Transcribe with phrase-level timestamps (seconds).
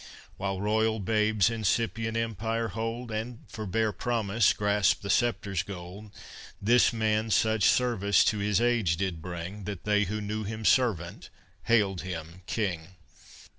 [0.37, 6.09] While royal babes incipient empire hold, And, for bare promise, grasp the sceptre's gold,
[6.59, 11.29] This man such service to his age did bring That they who knew him servant,
[11.65, 12.95] hailed him king.